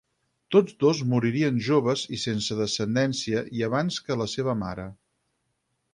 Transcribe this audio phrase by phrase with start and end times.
[0.53, 4.89] Tots dos moririen joves i sense descendència i abans que la seva mare.